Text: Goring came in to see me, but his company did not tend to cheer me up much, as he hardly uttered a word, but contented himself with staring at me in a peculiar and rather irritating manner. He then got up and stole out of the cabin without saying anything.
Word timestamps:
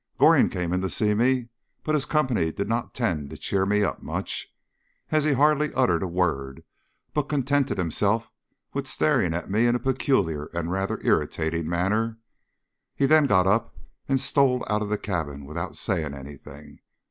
Goring 0.17 0.49
came 0.49 0.73
in 0.73 0.81
to 0.81 0.89
see 0.89 1.13
me, 1.13 1.49
but 1.83 1.93
his 1.93 2.05
company 2.05 2.51
did 2.51 2.67
not 2.67 2.95
tend 2.95 3.29
to 3.29 3.37
cheer 3.37 3.67
me 3.67 3.83
up 3.83 4.01
much, 4.01 4.47
as 5.11 5.23
he 5.25 5.33
hardly 5.33 5.71
uttered 5.75 6.01
a 6.01 6.07
word, 6.07 6.63
but 7.13 7.29
contented 7.29 7.77
himself 7.77 8.31
with 8.73 8.87
staring 8.87 9.31
at 9.35 9.51
me 9.51 9.67
in 9.67 9.75
a 9.75 9.79
peculiar 9.79 10.45
and 10.55 10.71
rather 10.71 10.99
irritating 11.03 11.69
manner. 11.69 12.17
He 12.95 13.05
then 13.05 13.27
got 13.27 13.45
up 13.45 13.77
and 14.09 14.19
stole 14.19 14.65
out 14.67 14.81
of 14.81 14.89
the 14.89 14.97
cabin 14.97 15.45
without 15.45 15.75
saying 15.75 16.15
anything. 16.15 16.79